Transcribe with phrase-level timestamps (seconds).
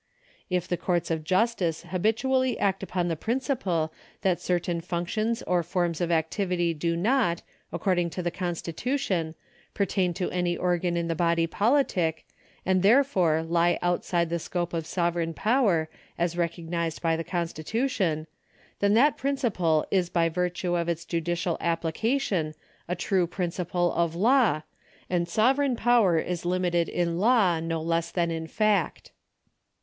[0.49, 3.93] If the courts of justice habitually act upon the principle
[4.23, 9.35] that certain functions or forms of activity do not, according to the constitution,
[9.75, 12.25] pertain to any organ in the body politic,
[12.65, 15.87] and therefore lie outside the scojie of sovereign power
[16.17, 18.25] as recognised by the con stitution,
[18.79, 22.55] then that principle is by virtue of its judicial application
[22.87, 24.63] a true principle of law,
[25.11, 29.11] and sovereign jjower is limited in law no less than in fact.